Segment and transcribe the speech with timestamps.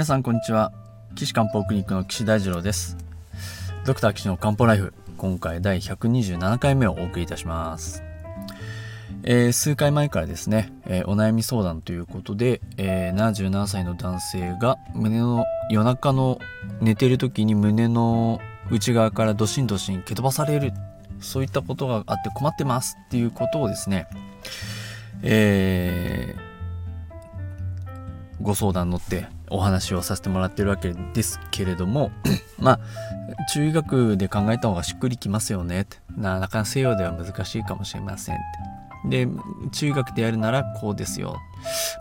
[0.00, 0.72] 皆さんこんにちは。
[1.14, 2.96] 岸漢方クリニックの岸大二郎です。
[3.84, 8.02] ドクター岸の漢方ライフ今回第127回目をお送りいたします。
[9.24, 16.38] えー、数回前からですね、えー、お悩み相談ということで、えー、77歳の男性が胸の夜中の
[16.80, 18.40] 寝てる時に胸の
[18.70, 20.72] 内側からドシンドシン蹴飛ばされる
[21.20, 24.06] そういったことがあって困ってますっていうことをですね、
[25.22, 32.10] えー、ご相談乗ってお話をさせてもらってるわけですけれども
[32.58, 32.80] まあ
[33.52, 35.98] 中医学で考えた方がしっくりきますよねって。
[36.16, 38.70] なかなか西洋では難しいかもしれませんって。
[39.08, 39.28] で
[39.72, 41.36] 中学でやるならこうですよ。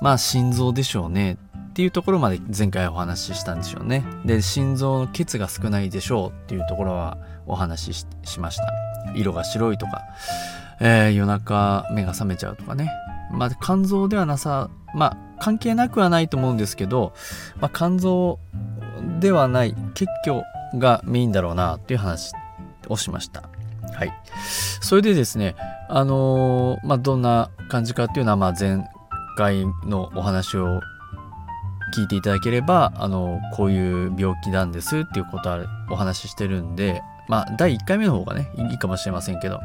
[0.00, 1.38] まあ心臓でしょうね
[1.68, 4.04] っていうところまで前回お話ししたんでしょうね。
[4.24, 8.64] で心臓の血が少ないでしょうっていうところはお話ししました。
[9.14, 10.02] 色が白いとか、
[10.80, 12.90] えー、夜中目が覚めちゃうとかね。
[13.30, 17.14] まあ肝臓ではなさまあ関係なくはないと思うんですけど、
[17.60, 18.38] まあ、肝臓
[19.20, 20.42] ではない結虚
[20.74, 22.32] がメインだろうなっていう話
[22.88, 23.48] をしました。
[23.94, 24.12] はい。
[24.80, 25.56] それでですね、
[25.88, 28.84] あのー、まあ、どんな感じかっていうのは、まあ、前
[29.36, 30.80] 回のお話を
[31.96, 39.60] 聞いていただければ、あのー、こういう病気なんですっていうことはお話ししてるんで、まあ、第1回目の方がね、いいかもしれませんけど、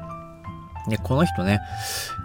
[0.87, 1.61] ね、この人ね、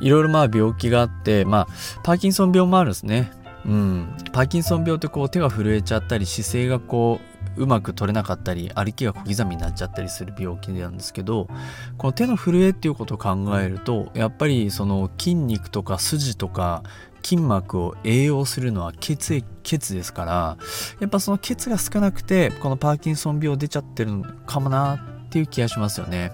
[0.00, 1.66] いろいろまあ病気があって、まあ、
[2.02, 3.30] パーキンソン病もあるんですね。
[3.64, 4.16] うん。
[4.32, 7.20] パーキンソン病ってこう手が震えちゃったり、姿勢がこ
[7.56, 11.48] う、うまく取れなかったり、歩きが小刻みになっちゃったりする病気なんですけど、
[11.96, 16.84] この手の震えっていうことを考えると、やっぱりその筋肉とか筋とか
[17.22, 20.56] 筋膜を栄養するのは血液、血ですから、
[21.00, 26.32] やっぱその血が少なくて、このパーキンソン病出ちゃってるのかもなっていう気がしますよね。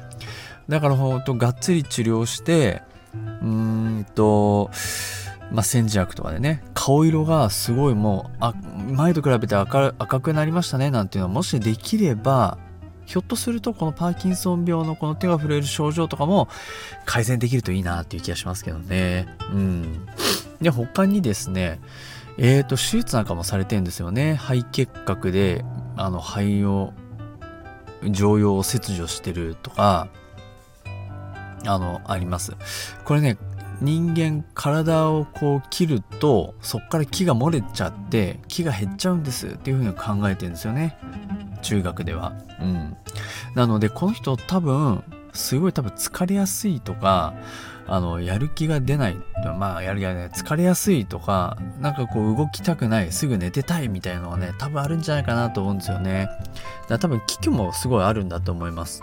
[0.68, 2.82] だからほんとがっつり治療して
[3.14, 3.48] うー
[4.00, 4.70] んと
[5.50, 8.54] まあ、煎じ薬とかでね顔色がすごいもうあ
[8.88, 12.58] 前と比べて赤くなりましたねなんていうのはもしできれば
[13.06, 16.48] ひょっとするとこのパーキンソン病のこの手が震える症状とかも
[17.04, 19.26] 改善できるといいなっていう気がしますけどね。
[19.52, 20.06] うん。
[20.60, 21.80] で、他にですね、
[22.38, 24.36] えっ、ー、と、手術なんかもされてるんですよね。
[24.36, 25.64] 肺結核で、
[25.96, 26.92] あの、肺を、
[28.10, 30.08] 常用を切除してるとか、
[31.66, 32.52] あの、あります。
[33.04, 33.36] これね、
[33.80, 40.96] 人間体をこう切るとそっから木が漏れちゃって木が減っちゃうんですっていうふうに考えてるんですよね。
[41.62, 42.34] 中学では。
[42.60, 42.96] うん。
[43.54, 45.02] なのでこの人多分
[45.32, 47.34] すごい多分疲れやすいとか
[47.86, 49.16] あのやる気が出ない。
[49.58, 56.28] まあやる気がね疲れやすいとかなんかこう動きたくないすぐ寝てたいみたいなのはね多分あるんじゃないかなと思うんですよね。
[56.28, 56.44] だか
[56.90, 59.02] ら多分危機もすごいあるんだと思います。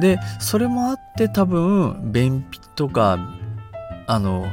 [0.00, 3.18] でそれもあって多分便秘とか
[4.06, 4.46] あの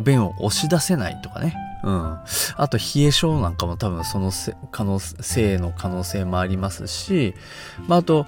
[0.00, 1.54] 便を押し出せないとかね。
[1.84, 2.18] うん、
[2.56, 4.32] あと冷え性なんかも多分その
[4.72, 7.34] 可能性の可能性もありますし、
[7.86, 8.26] まあ、あと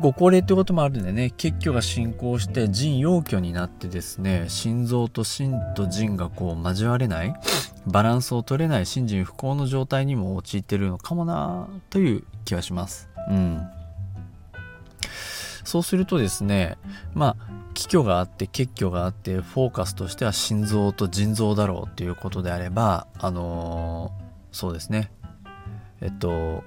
[0.00, 1.32] ご高齢ってこともあるんでね。
[1.36, 7.34] 血虚が進行して腎陽虚になってですね心臓と心と腎がこう交われない
[7.86, 13.08] バランスを取れない心腎不幸の状態にも陥ってるのかもなという気はします。
[13.28, 13.66] うん。
[15.64, 16.78] そうするとですね
[17.14, 25.10] まあ気虚があって血虚があってフォーカスとしては心臓と腎臓だろうっていうことであればあのー、そうですね
[26.00, 26.62] えっと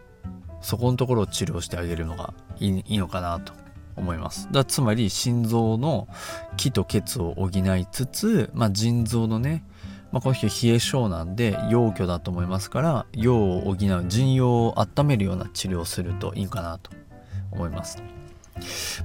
[0.62, 3.54] そこのところを治療してあげるのがいいのかなと
[3.96, 6.08] 思いますだつまり心臓の
[6.58, 9.64] 気と血を補いつつ、まあ、腎臓のね
[10.12, 16.92] まあ、この人冷え性なんで陽虚だと思いますから陽を補う腎陽を温めるような治療をするといいかなと
[17.52, 18.02] 思います。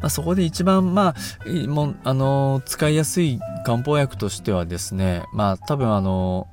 [0.00, 6.48] まあ、そこで一番、まあ、もあの使いやすい漢方薬としてはですね、まあ、多分あの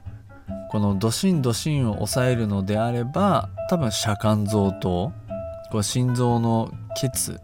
[0.69, 5.11] このドシンドシンを抑えるのであれば多分遮肝臓と
[5.71, 7.39] こう心臓の血、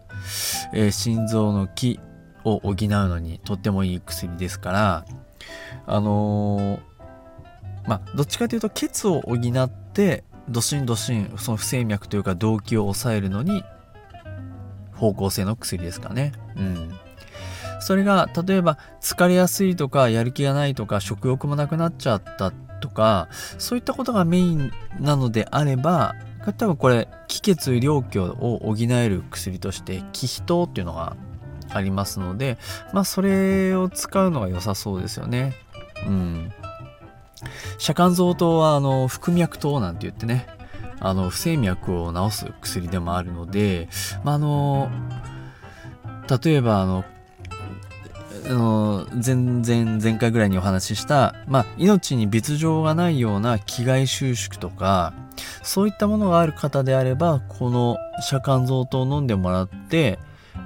[0.73, 1.99] えー、心臓の気
[2.43, 5.05] を補うのにとってもいい薬ですから
[5.87, 13.63] あのー、まあどっちかというと血を補ってドシンドシンその不整脈というか動悸を抑えるのに
[14.95, 16.33] 方向性の薬ですかね。
[16.55, 16.95] うん。
[17.79, 23.27] それが例えば疲れやすいとかやる気がないとか食欲もなくなっちゃったとか
[23.57, 26.15] そういったことがメインなのであれば
[26.57, 31.15] 多分これ気血両虚を補える薬として気脾っていうのが
[31.69, 32.57] ありますので
[32.93, 35.53] まあそれを使うのが良さそうですよね。
[36.07, 36.51] うん。
[37.77, 40.47] 遮肝臓糖はあの腹脈糖なんて言ってね
[41.07, 43.89] あの不整脈を治す薬でもあるので、
[44.23, 44.89] まあ、あの
[46.43, 47.05] 例えばあの
[48.47, 55.13] あの前々前回ぐらいにお話しした、まあ、命に別状がないような気概収縮とか
[55.61, 60.17] そういったものがある方であればこの遮肝臓糖を飲んでもらって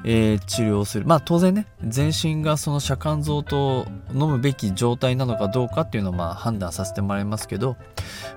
[0.03, 1.05] えー、治療する。
[1.05, 7.75] まあ当然ね全身がその遮肝臓と飲むべき状態なのかどうかっていうのをまあ判断させてもらいますけど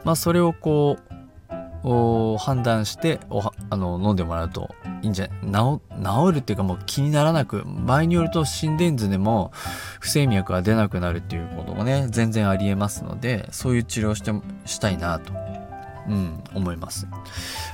[0.03, 1.22] まあそれをこう
[2.39, 3.21] 判断して
[3.71, 9.51] あの飲んでもらうといいんじゃない治るっていうかもう気にならなく場合によると心電図でも
[10.01, 14.33] 不整脈が出なくなるっていうこともね全然ありえますのでそういう治療して
[14.65, 15.33] したいなと
[16.09, 17.07] うん、思います。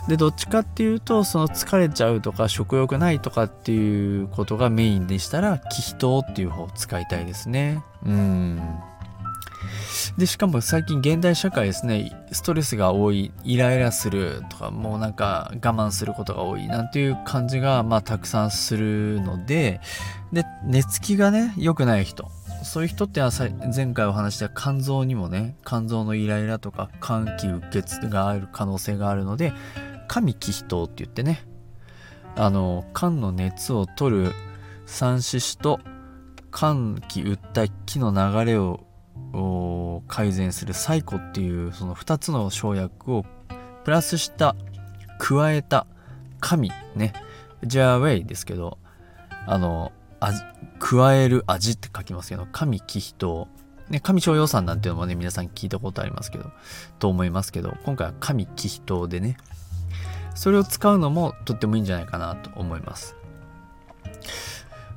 [0.07, 7.83] で、どっちかっていうと、その疲れちゃうとか食欲ないとかっていうことがメインでしたら、気人っていう方を使いたいですね。
[8.05, 8.61] うん。
[10.19, 19.81] で、しかも最近現代社会ですね、ストレスが多い、イライラするとか、もうなんか我慢することが多いなんていう感じが、まあたくさんするので、
[20.33, 22.29] で、寝つきがね、良くない人。
[22.65, 23.31] そういう人っては
[23.75, 29.53] 前回お話した肝臓にもね肝臓のイライラとか肝気鬱血がある可能性があるので
[30.09, 31.47] 神気脾って言ってね
[32.35, 34.33] あの肝の熱を取る
[34.87, 35.79] 三四子と
[36.53, 38.88] 肝気鬱体気の流れを
[40.09, 43.25] 改善するサイコっていうその2つの生薬を
[43.85, 44.57] プラスした
[45.19, 45.87] 加えた
[46.41, 47.13] 神ね。
[47.65, 48.79] ジャーウェイですけど
[49.47, 49.93] あの
[50.79, 53.49] 加える味って書きますけど、神気人、
[53.89, 56.51] ね、神商用さんなんていうのもね、皆さん聞いたことありますけど、
[56.99, 59.37] と思いますけど、今回は神気人でね、
[60.35, 63.17] それを使うのもとってもいいんじゃないかなと思います。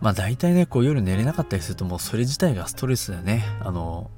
[0.01, 4.09] まあ大体ね、こう夜寝れなかったりするともうそれ自体がストレスでね、あの、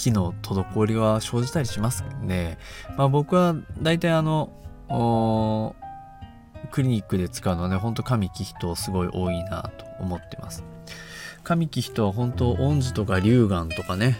[0.00, 2.56] 気の滞りは生じたりしますんで、
[2.96, 4.50] まあ僕は大体あの、
[6.70, 10.64] クリニックで使うのはね、ほんと神木人すごい多いなと思ってます。
[11.44, 14.16] 神木人は本当恩師とか龍眼とかね、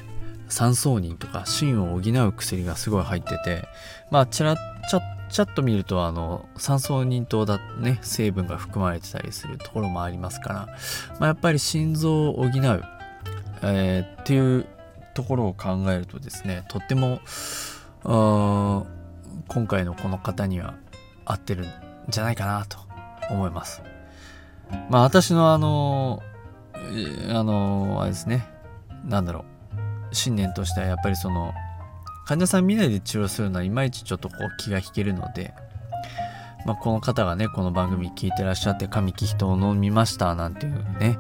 [0.49, 3.67] 三層人とか芯を補う薬がすごい入ってて、
[4.11, 4.57] まあ、ちらっ
[4.91, 5.01] ちゃ
[5.31, 10.55] ちゃっと見るとあの三層人糖だね成分が含まれてたりするところもありますから、
[11.21, 12.51] まあ、やっぱり心臓を補う、
[13.63, 14.67] えー、っていう
[15.21, 17.21] ところを考えるとですねとっても
[18.03, 18.87] 今
[19.69, 20.75] 回のこの方には
[21.27, 21.69] 合ってるん
[22.09, 22.79] じゃないかなと
[23.31, 23.83] 思います。
[24.89, 26.23] まあ私のあの、
[27.29, 28.49] あの、あれですね、
[29.05, 29.45] なんだろ
[30.11, 31.53] う、信念としてはやっぱりその、
[32.27, 35.53] 患者さん見ないで治療するのはいまいちちょっとこう気が引けるので、
[36.65, 41.19] まあ、この方がね、この番組聞いてらっしゃって、神木人を飲みましたなんていうね、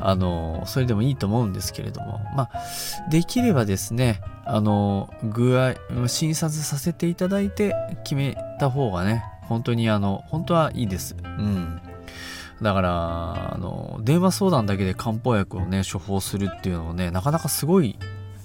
[0.00, 5.74] あの、それでもいいと思うんですけれども、まあ、できればですね、あの、具合、
[6.08, 7.74] 診察させていただいて
[8.04, 11.16] 決めた方がね、本当にあの、本当はいいです。
[11.22, 11.80] うん。
[12.62, 17.98] だから、あの、電話相談だけで漢方薬をね、処方するっていうのもね、なかなかすごい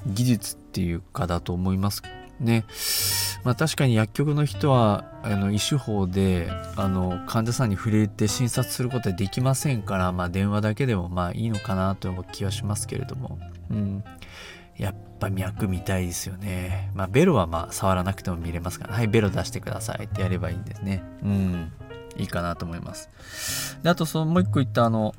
[0.08, 2.04] 技術っていうかだと思います
[2.40, 2.66] ね。
[3.46, 13.38] まあ確かに薬局の人は、あの、医師法で、あの、患者さんに触れて診察することはできませんから、まあ電話だけでもまあいいのかなという気はしますけれども。
[13.70, 14.04] うん。
[14.78, 16.92] やっぱ脈見たいですよね。
[16.96, 21.04] まあ、ベロはまあ、触らなくても見れますから、はい、ベロ出してくださいってやればいいんですね。
[21.24, 21.72] うん。
[22.18, 23.80] いいかなと思います。
[23.84, 25.14] で、あと、その、もう一個言ったあの、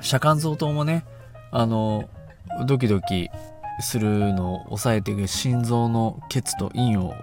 [0.00, 1.04] 遮肝臓糖もね、
[1.50, 2.08] あの、
[2.66, 3.30] ドキドキ
[3.80, 7.14] するのを抑えていく心臓の血と陰を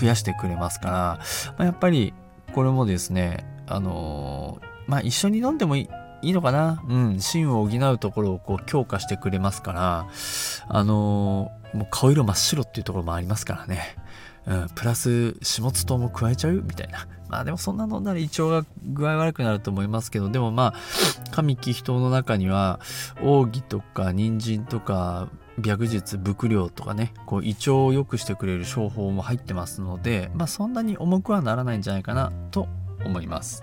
[0.00, 2.14] 増やしてくれますから、まあ、やっぱり、
[2.54, 5.88] これもですね、あのまあ、一緒に飲んでもいい
[6.20, 6.82] いいのかな？
[6.88, 10.08] うん、芯を補うところをこう強化してくれますから、
[10.66, 13.94] あのー、もう顔色真っ白っていうところもありますからね。
[14.44, 17.06] うん、プラス、始末糖も加えちゃうみたいな。
[17.28, 22.80] まあでもそんな飲んだら胃腸が具合悪くなると思いますけど、でもまあ、神気人の中には、
[23.22, 25.28] 奥義とか人参とか、
[25.60, 32.68] 白術、伏量とかね、こう胃腸を良くしてくれる商法も入ってますので、まあそんなに重くはならないんじゃないかなと
[33.04, 33.62] 思います。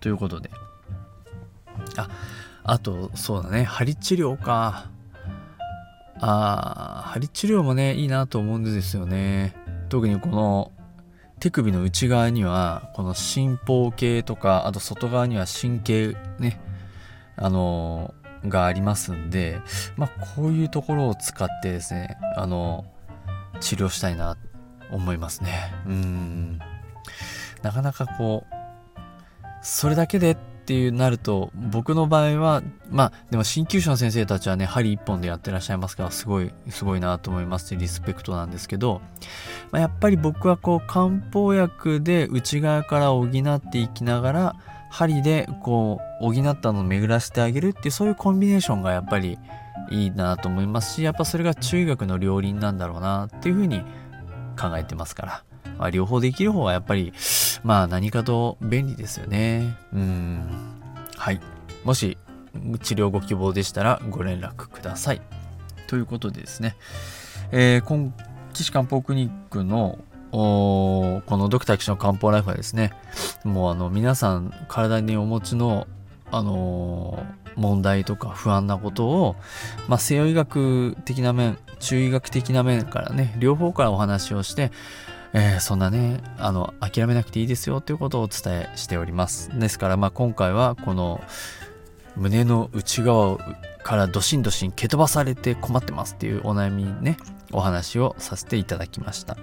[0.00, 0.50] ということで、
[1.96, 2.08] あ、
[2.64, 4.90] あと、そうだね、針治療か。
[6.20, 9.54] あ針治療もね、いいなと思うんですよね。
[9.88, 10.72] 特にこの
[11.38, 16.60] 手首の内側には、この心包系とか、あと外側には神経ね、
[17.36, 19.60] あのー、がありますんで、
[19.96, 22.84] まあ、こういうところを使ってですね、あの、
[23.60, 24.36] 治療したいな、
[24.90, 25.72] 思いますね。
[25.86, 26.58] うん。
[27.62, 28.54] なかなかこう、
[29.62, 30.36] それだけでっ
[30.68, 39.00] ていうなると、僕の場合は、まあ、でも鍼灸師の先生たちはね、針一本でやってらっしゃいますから、すごい、すごいなと思いますリスペクトなんですけど、
[39.70, 44.56] まあ、やっぱり僕はこう、漢方薬で内側から補っていきながら、
[44.90, 49.38] 針でこう、補ったのを巡らせてあげるっていう、そういうコンビネーションがやっぱり
[49.90, 53.82] いいなと思いますし、やっぱそれが中学の両輪なんだろうなっていうふうに
[54.58, 55.42] 考えてますから。
[55.78, 57.12] まあ、両方できる方がやっぱり、
[57.62, 59.76] まあ何かと便利ですよね。
[59.92, 60.48] うん。
[61.16, 61.40] はい。
[61.84, 62.18] もし
[62.82, 65.20] 治療ご希望でしたらご連絡ください。
[65.86, 66.76] ということでですね、
[67.52, 68.12] えー、今
[68.52, 69.98] 岸漢方クリニックの
[70.30, 72.92] このドクター騎士の漢方ライフはですね
[73.44, 75.86] もうあの皆さん体にお持ちの
[76.30, 79.36] あのー、問題とか不安なことを、
[79.88, 84.70] まあ、西洋医学的な面中医学的な面からね両方からお話をして、
[85.32, 89.58] えー、そんなねあの諦めなくていいですよということをお伝えしております。
[89.58, 91.22] ですから、まあ、今回はこの
[92.16, 93.38] 胸の内側
[93.82, 97.16] からドシンドシン蹴飛ばされて困ってますっていうお悩みね
[97.52, 99.36] お話をさせていただきました。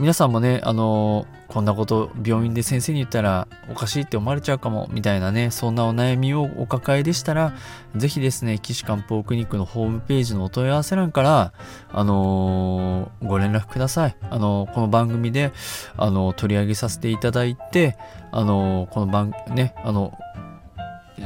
[0.00, 7.54] 皆さんもねあのこんなこと病院で先生に言ったらおかしいって思われちゃうかもみたいなねそんなお悩みをお抱えでしたら
[7.96, 11.52] 是非ですね岸漢方クリニックのホームページのお問い合わせ欄から
[11.90, 14.16] あのー、ご連絡ください。
[14.30, 15.52] あのー、この番組で
[15.96, 17.96] あの、取り上げさせていただいて
[18.30, 20.16] あのこの番ねあの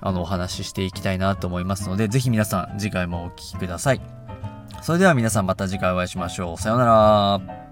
[0.00, 4.00] あのお話ししていきたいなと思いますので、ぜひ皆さん次回もお聴きください。
[4.82, 6.58] それでは皆さんまた次回お会いしましょう。
[6.58, 7.65] さようなら。